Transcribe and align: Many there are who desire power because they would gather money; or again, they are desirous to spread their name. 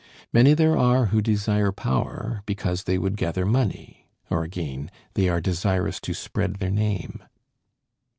Many 0.33 0.55
there 0.55 0.75
are 0.75 1.05
who 1.13 1.21
desire 1.21 1.71
power 1.71 2.41
because 2.47 2.85
they 2.85 2.97
would 2.97 3.15
gather 3.17 3.45
money; 3.45 4.07
or 4.31 4.41
again, 4.43 4.89
they 5.13 5.29
are 5.29 5.39
desirous 5.39 5.99
to 5.99 6.15
spread 6.15 6.55
their 6.55 6.71
name. 6.71 7.21